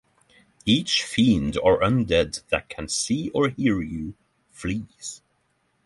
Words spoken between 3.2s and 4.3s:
or hear you